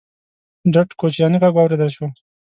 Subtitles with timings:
[0.73, 2.05] ډډ کوچيانی غږ واورېدل شو: